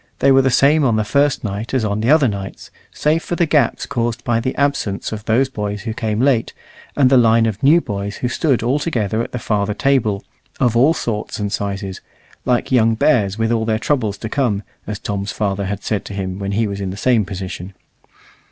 They 0.17 0.31
were 0.31 0.41
the 0.41 0.49
same 0.49 0.83
on 0.83 0.95
the 0.95 1.03
first 1.03 1.43
night 1.43 1.75
as 1.75 1.85
on 1.85 2.01
the 2.01 2.09
other 2.09 2.27
nights, 2.27 2.71
save 2.91 3.21
for 3.21 3.35
the 3.35 3.45
gaps 3.45 3.85
caused 3.85 4.23
by 4.23 4.39
the 4.39 4.55
absence 4.55 5.11
of 5.11 5.25
those 5.25 5.47
boys 5.47 5.83
who 5.83 5.93
came 5.93 6.19
late, 6.19 6.53
and 6.97 7.07
the 7.07 7.17
line 7.17 7.45
of 7.45 7.61
new 7.61 7.81
boys 7.81 8.15
who 8.15 8.27
stood 8.27 8.63
all 8.63 8.79
together 8.79 9.21
at 9.21 9.31
the 9.31 9.37
farther 9.37 9.75
table 9.75 10.23
of 10.59 10.75
all 10.75 10.95
sorts 10.95 11.37
and 11.37 11.53
sizes, 11.53 12.01
like 12.45 12.71
young 12.71 12.95
bears 12.95 13.37
with 13.37 13.51
all 13.51 13.63
their 13.63 13.77
troubles 13.77 14.17
to 14.17 14.27
come, 14.27 14.63
as 14.87 14.97
Tom's 14.97 15.31
father 15.31 15.65
had 15.65 15.83
said 15.83 16.03
to 16.05 16.15
him 16.15 16.39
when 16.39 16.53
he 16.53 16.65
was 16.65 16.81
in 16.81 16.89
the 16.89 16.97
same 16.97 17.23
position. 17.23 17.75